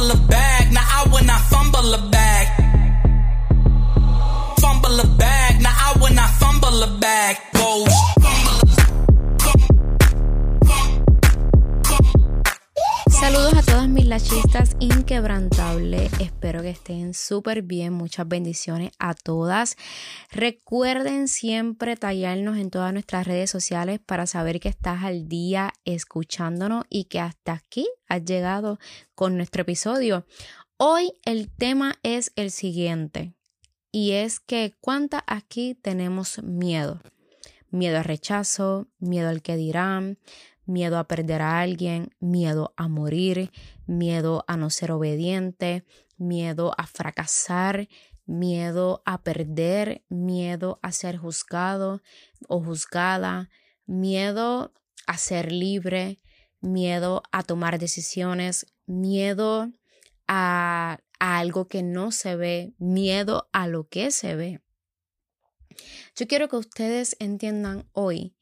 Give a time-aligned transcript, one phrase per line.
[0.00, 0.72] fumble a bag.
[0.72, 2.46] Now I will not fumble a bag.
[4.60, 5.62] Fumble the bag.
[5.62, 7.49] Now I when I fumble the bag.
[14.80, 16.12] Inquebrantables.
[16.20, 17.92] Espero que estén súper bien.
[17.92, 19.76] Muchas bendiciones a todas.
[20.32, 26.84] Recuerden siempre tallarnos en todas nuestras redes sociales para saber que estás al día escuchándonos
[26.88, 28.80] y que hasta aquí has llegado
[29.14, 30.26] con nuestro episodio.
[30.78, 33.34] Hoy el tema es el siguiente
[33.92, 37.00] y es que cuántas aquí tenemos miedo.
[37.70, 40.18] Miedo al rechazo, miedo al que dirán,
[40.70, 43.50] miedo a perder a alguien, miedo a morir,
[43.86, 45.84] miedo a no ser obediente,
[46.16, 47.88] miedo a fracasar,
[48.26, 52.02] miedo a perder, miedo a ser juzgado
[52.48, 53.50] o juzgada,
[53.86, 54.72] miedo
[55.06, 56.20] a ser libre,
[56.60, 59.70] miedo a tomar decisiones, miedo
[60.28, 64.60] a, algo que no se ve, miedo a lo que se ve.
[66.16, 68.34] Yo quiero que ustedes entiendan hoy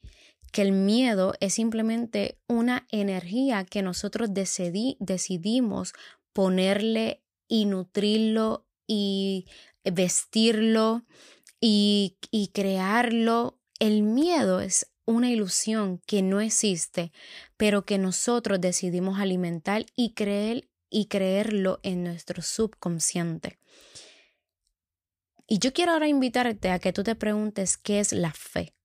[0.49, 5.93] que el miedo es simplemente una energía que nosotros decidimos
[6.33, 9.47] ponerle y nutrirlo y
[9.83, 11.05] vestirlo
[11.59, 13.59] y, y crearlo.
[13.79, 17.11] El miedo es una ilusión que no existe,
[17.57, 23.59] pero que nosotros decidimos alimentar y creer y creerlo en nuestro subconsciente.
[25.47, 28.75] Y yo quiero ahora invitarte a que tú te preguntes qué es la fe.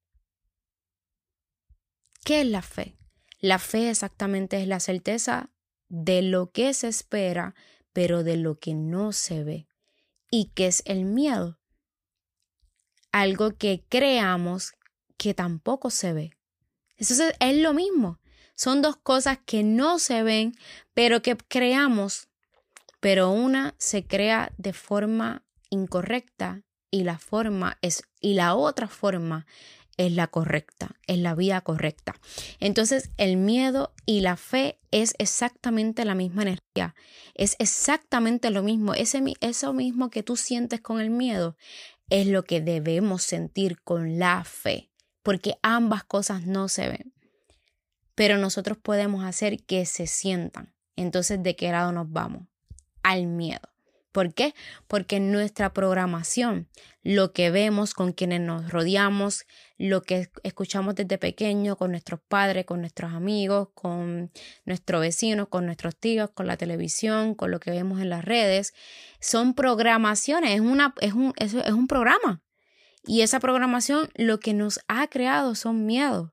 [2.24, 2.96] ¿Qué es la fe?
[3.40, 5.50] La fe exactamente es la certeza
[5.88, 7.54] de lo que se espera,
[7.92, 9.68] pero de lo que no se ve.
[10.30, 11.58] ¿Y qué es el miedo?
[13.12, 14.72] Algo que creamos
[15.18, 16.30] que tampoco se ve.
[16.96, 18.18] Eso es lo mismo.
[18.54, 20.54] Son dos cosas que no se ven,
[20.94, 22.28] pero que creamos.
[23.00, 29.46] Pero una se crea de forma incorrecta y la forma es y la otra forma
[29.96, 32.14] es la correcta, es la vía correcta.
[32.60, 36.94] Entonces, el miedo y la fe es exactamente la misma energía,
[37.34, 41.56] es exactamente lo mismo, Ese, eso mismo que tú sientes con el miedo
[42.10, 44.90] es lo que debemos sentir con la fe,
[45.22, 47.14] porque ambas cosas no se ven,
[48.14, 50.74] pero nosotros podemos hacer que se sientan.
[50.96, 52.46] Entonces, ¿de qué lado nos vamos?
[53.02, 53.73] Al miedo.
[54.14, 54.54] ¿Por qué?
[54.86, 56.68] Porque nuestra programación,
[57.02, 59.44] lo que vemos con quienes nos rodeamos,
[59.76, 64.30] lo que escuchamos desde pequeño con nuestros padres, con nuestros amigos, con
[64.64, 68.72] nuestros vecinos, con nuestros tíos, con la televisión, con lo que vemos en las redes,
[69.18, 72.40] son programaciones, es, una, es, un, es un programa.
[73.04, 76.30] Y esa programación lo que nos ha creado son miedos.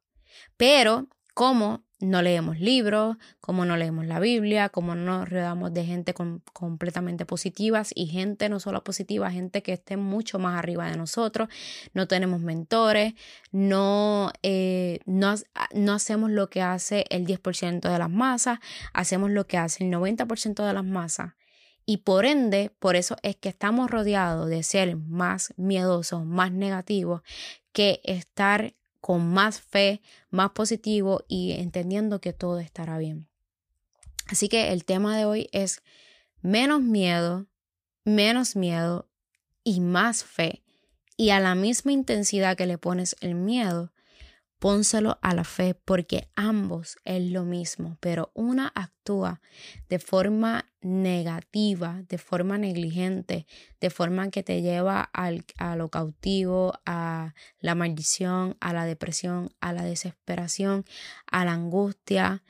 [0.55, 5.85] Pero, ¿cómo no leemos libros, como no leemos la Biblia, como no nos rodeamos de
[5.85, 10.97] gente completamente positivas y gente no solo positiva, gente que esté mucho más arriba de
[10.97, 11.49] nosotros,
[11.93, 13.13] no tenemos mentores,
[13.51, 15.35] no, eh, no,
[15.73, 18.59] no hacemos lo que hace el 10% de las masas,
[18.93, 21.33] hacemos lo que hace el 90% de las masas.
[21.85, 27.21] Y por ende, por eso es que estamos rodeados de ser más miedosos, más negativos,
[27.73, 33.27] que estar con más fe, más positivo y entendiendo que todo estará bien.
[34.27, 35.81] Así que el tema de hoy es
[36.41, 37.47] menos miedo,
[38.05, 39.09] menos miedo
[39.63, 40.63] y más fe.
[41.17, 43.91] Y a la misma intensidad que le pones el miedo,
[44.61, 49.41] pónselo a la fe porque ambos es lo mismo, pero una actúa
[49.89, 53.47] de forma negativa, de forma negligente,
[53.79, 59.49] de forma que te lleva al, a lo cautivo, a la maldición, a la depresión,
[59.61, 60.85] a la desesperación,
[61.25, 62.43] a la angustia,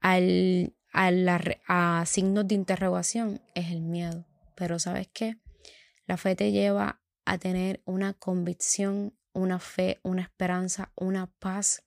[0.00, 1.12] al, a,
[1.68, 4.26] a signos de interrogación, es el miedo.
[4.56, 5.36] Pero ¿sabes qué?
[6.06, 11.82] La fe te lleva a tener una convicción una fe, una esperanza, una paz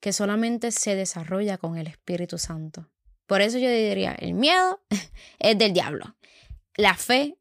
[0.00, 2.90] que solamente se desarrolla con el Espíritu Santo.
[3.26, 4.82] Por eso yo diría, el miedo
[5.38, 6.16] es del diablo.
[6.76, 7.38] La fe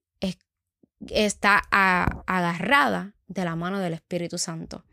[1.10, 4.86] está agarrada de la mano del Espíritu Santo.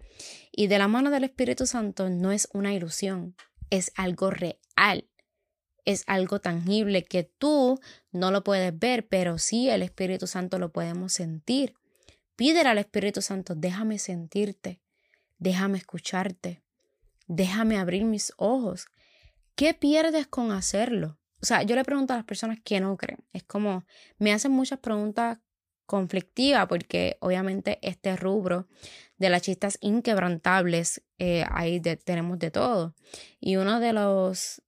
[0.50, 3.36] Y de la mano del Espíritu Santo no es una ilusión,
[3.70, 5.08] es algo real.
[5.84, 7.80] Es algo tangible que tú
[8.12, 11.74] no lo puedes ver, pero sí el Espíritu Santo lo podemos sentir.
[12.38, 14.80] Pídele al Espíritu Santo, déjame sentirte,
[15.40, 16.62] déjame escucharte,
[17.26, 18.86] déjame abrir mis ojos.
[19.56, 21.18] ¿Qué pierdes con hacerlo?
[21.42, 23.24] O sea, yo le pregunto a las personas que no creen.
[23.32, 23.84] Es como,
[24.18, 25.40] me hacen muchas preguntas
[25.84, 28.68] conflictivas porque obviamente este rubro
[29.16, 32.94] de las chistas inquebrantables, eh, ahí tenemos de todo.
[33.40, 34.62] Y uno de los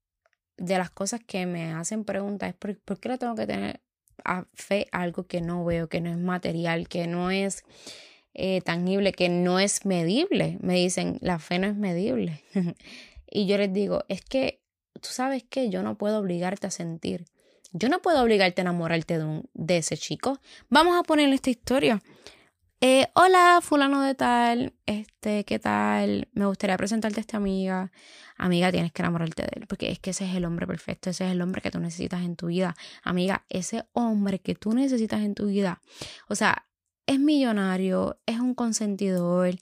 [0.56, 3.80] de las cosas que me hacen preguntas es por, ¿por qué le tengo que tener
[4.24, 7.64] a fe algo que no veo, que no es material, que no es
[8.34, 10.58] eh, tangible, que no es medible?
[10.60, 12.42] Me dicen, la fe no es medible.
[13.30, 14.60] y yo les digo, es que
[14.94, 17.24] tú sabes que yo no puedo obligarte a sentir.
[17.72, 20.40] Yo no puedo obligarte a enamorarte de, un, de ese chico.
[20.68, 22.02] Vamos a poner esta historia.
[22.82, 26.28] Eh, hola, fulano de tal, este, ¿qué tal?
[26.32, 27.92] Me gustaría presentarte a esta amiga.
[28.38, 31.26] Amiga, tienes que enamorarte de él, porque es que ese es el hombre perfecto, ese
[31.26, 32.74] es el hombre que tú necesitas en tu vida.
[33.02, 35.82] Amiga, ese hombre que tú necesitas en tu vida.
[36.28, 36.66] O sea,
[37.06, 39.56] es millonario, es un consentidor,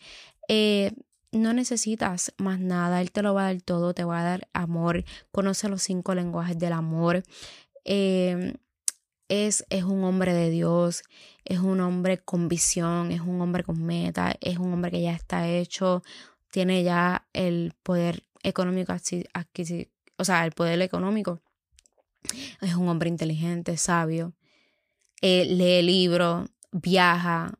[0.46, 0.92] eh,
[1.32, 4.48] no necesitas más nada, él te lo va a dar todo, te va a dar
[4.52, 7.24] amor, conoce los cinco lenguajes del amor.
[7.84, 8.54] Eh,
[9.28, 11.02] es, es un hombre de Dios,
[11.44, 15.12] es un hombre con visión, es un hombre con meta, es un hombre que ya
[15.12, 16.02] está hecho,
[16.50, 18.94] tiene ya el poder económico,
[20.16, 21.40] o sea, el poder económico.
[22.60, 24.34] Es un hombre inteligente, sabio,
[25.20, 27.52] eh, lee libros, viaja,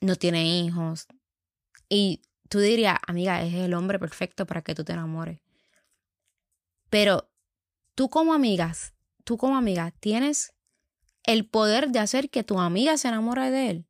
[0.00, 1.06] no tiene hijos.
[1.88, 5.40] Y tú dirías, amiga, es el hombre perfecto para que tú te enamores.
[6.90, 7.30] Pero
[7.94, 8.92] tú como amigas,
[9.24, 10.52] tú como amiga, tienes
[11.24, 13.86] el poder de hacer que tu amiga se enamore de él?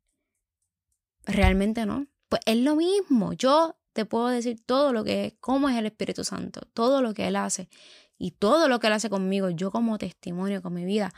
[1.25, 2.07] Realmente no.
[2.29, 3.33] Pues es lo mismo.
[3.33, 7.13] Yo te puedo decir todo lo que es, cómo es el Espíritu Santo, todo lo
[7.13, 7.69] que Él hace
[8.17, 11.13] y todo lo que Él hace conmigo, yo como testimonio con mi vida.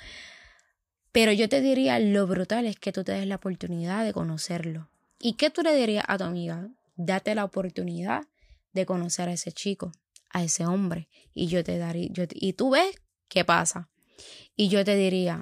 [1.12, 4.89] Pero yo te diría, lo brutal es que tú te des la oportunidad de conocerlo.
[5.19, 6.67] ¿Y qué tú le dirías a tu amiga?
[6.97, 8.27] Date la oportunidad
[8.73, 9.94] de conocer a ese chico,
[10.31, 11.07] a ese hombre.
[11.33, 13.89] Y yo te daría, y tú ves qué pasa.
[14.57, 15.41] Y yo te diría,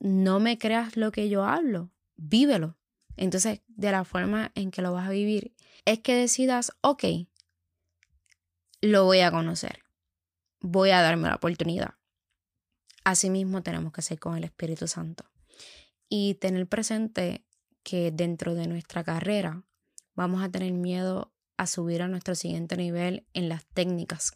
[0.00, 2.78] no me creas lo que yo hablo, vívelo.
[3.16, 5.54] Entonces, de la forma en que lo vas a vivir,
[5.84, 7.04] es que decidas, ok,
[8.80, 9.82] lo voy a conocer,
[10.60, 11.94] voy a darme la oportunidad.
[13.04, 15.24] Asimismo tenemos que hacer con el Espíritu Santo
[16.08, 17.44] y tener presente
[17.82, 19.64] que dentro de nuestra carrera
[20.14, 24.32] vamos a tener miedo a subir a nuestro siguiente nivel en las técnicas,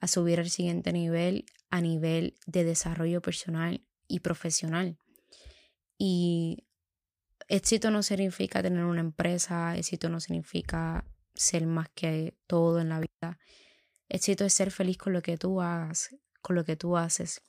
[0.00, 4.98] a subir al siguiente nivel a nivel de desarrollo personal y profesional.
[5.98, 6.66] Y
[7.48, 11.04] éxito no significa tener una empresa, éxito no significa
[11.34, 13.38] ser más que todo en la vida.
[14.08, 17.42] Éxito es ser feliz con lo que tú hagas, con lo que tú haces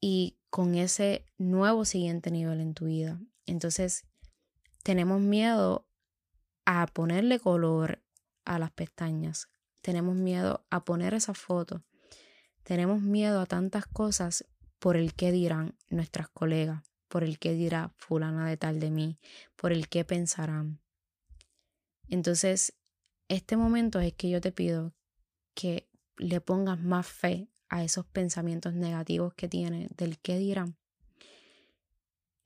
[0.00, 3.20] y con ese nuevo siguiente nivel en tu vida.
[3.46, 4.06] Entonces,
[4.82, 5.88] tenemos miedo
[6.64, 8.02] a ponerle color
[8.44, 9.48] a las pestañas.
[9.82, 11.84] Tenemos miedo a poner esa foto.
[12.62, 14.44] Tenemos miedo a tantas cosas
[14.78, 19.18] por el que dirán nuestras colegas, por el que dirá fulana de tal de mí,
[19.56, 20.80] por el que pensarán.
[22.08, 22.74] Entonces,
[23.28, 24.94] este momento es que yo te pido
[25.54, 30.76] que le pongas más fe a esos pensamientos negativos que tienes del que dirán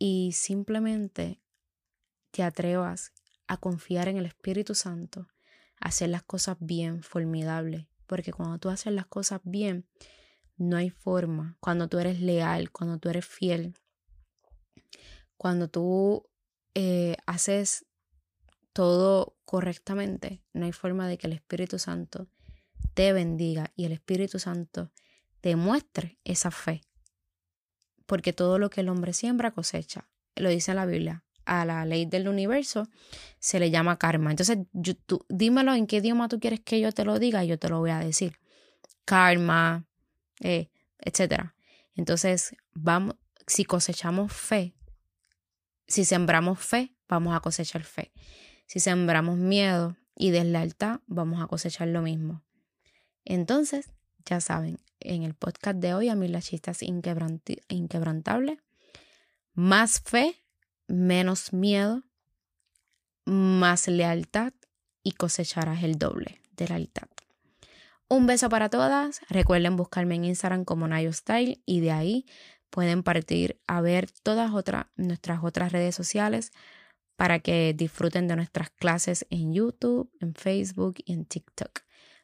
[0.01, 1.41] y simplemente
[2.31, 3.13] te atrevas
[3.47, 5.29] a confiar en el Espíritu Santo,
[5.79, 9.87] a hacer las cosas bien, formidable, porque cuando tú haces las cosas bien,
[10.61, 11.57] no hay forma.
[11.59, 13.75] Cuando tú eres leal, cuando tú eres fiel,
[15.39, 16.29] cuando tú
[16.75, 17.87] eh, haces
[18.75, 22.29] todo correctamente, no hay forma de que el Espíritu Santo
[22.93, 24.93] te bendiga y el Espíritu Santo
[25.41, 26.83] te muestre esa fe.
[28.05, 30.11] Porque todo lo que el hombre siembra cosecha.
[30.37, 31.25] Lo dice la Biblia.
[31.47, 32.87] A la ley del universo
[33.39, 34.31] se le llama karma.
[34.31, 34.59] Entonces,
[35.07, 37.71] tú, dímelo en qué idioma tú quieres que yo te lo diga y yo te
[37.71, 38.39] lo voy a decir.
[39.07, 39.90] Karma,
[40.41, 41.55] eh, etcétera.
[41.95, 43.17] Entonces, vamos,
[43.47, 44.75] si cosechamos fe,
[45.87, 48.13] si sembramos fe, vamos a cosechar fe.
[48.67, 52.45] Si sembramos miedo y deslealtad, vamos a cosechar lo mismo.
[53.25, 53.91] Entonces,
[54.25, 58.59] ya saben, en el podcast de hoy, a mí la chista es inquebrantable.
[59.55, 60.37] Más fe,
[60.87, 62.05] menos miedo,
[63.25, 64.53] más lealtad
[65.03, 67.09] y cosecharás el doble de lealtad.
[68.13, 69.21] Un beso para todas.
[69.29, 72.27] Recuerden buscarme en Instagram como Nayo Style y de ahí
[72.69, 74.51] pueden partir a ver todas
[74.97, 76.51] nuestras otras redes sociales
[77.15, 81.83] para que disfruten de nuestras clases en YouTube, en Facebook y en TikTok.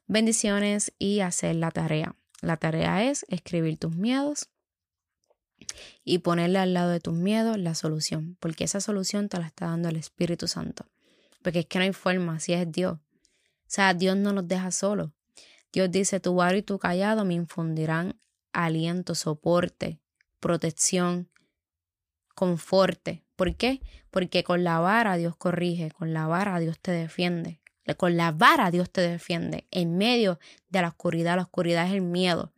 [0.09, 2.17] Bendiciones y hacer la tarea.
[2.43, 4.49] La tarea es escribir tus miedos
[6.03, 9.67] y ponerle al lado de tus miedos la solución, porque esa solución te la está
[9.67, 10.85] dando el Espíritu Santo.
[11.43, 12.95] Porque es que no hay forma, si es Dios.
[12.95, 15.13] O sea, Dios no nos deja solos.
[15.73, 18.19] Dios dice, tu vara y tu callado me infundirán
[18.53, 20.01] aliento, soporte,
[20.41, 21.29] protección,
[22.35, 23.25] conforte.
[23.37, 23.83] ¿Por qué?
[24.11, 27.61] Porque con la vara Dios corrige, con la vara Dios te defiende.
[27.97, 31.37] Con la vara Dios te defiende en medio de la oscuridad.
[31.37, 32.53] La oscuridad es el miedo.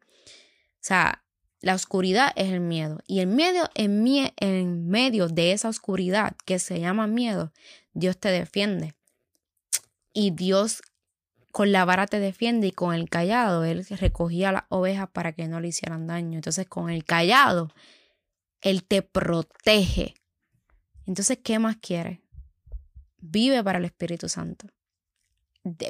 [0.81, 1.25] sea,
[1.61, 3.01] la oscuridad es el miedo.
[3.07, 7.53] Y en medio, en, en medio de esa oscuridad que se llama miedo,
[7.93, 8.95] Dios te defiende.
[10.13, 10.83] Y Dios
[11.59, 15.49] con la vara te defiende y con el callado Él recogía las ovejas para que
[15.49, 16.39] no le hicieran daño.
[16.39, 17.75] Entonces con el callado
[18.61, 20.15] Él te protege.
[21.05, 22.21] Entonces, ¿qué más quieres?
[23.17, 24.69] Vive para el Espíritu Santo.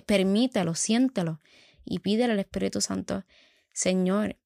[0.07, 1.39] permítelo, siéntelo
[1.85, 3.27] y pídele al Espíritu Santo,
[3.71, 4.39] Señor,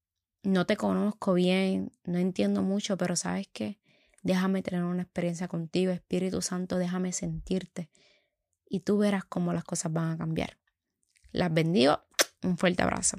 [0.42, 3.78] no te conozco bien, no entiendo mucho, pero sabes qué,
[4.24, 7.90] déjame tener una experiencia contigo, Espíritu Santo, déjame sentirte
[8.68, 10.58] y tú verás cómo las cosas van a cambiar.
[11.32, 12.00] Las bendigo,
[12.42, 13.16] un fuerte abrazo.